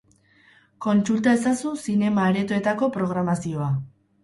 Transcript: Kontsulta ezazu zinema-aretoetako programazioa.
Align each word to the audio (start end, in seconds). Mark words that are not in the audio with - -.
Kontsulta 0.85 1.35
ezazu 1.41 1.75
zinema-aretoetako 1.83 2.91
programazioa. 2.99 3.71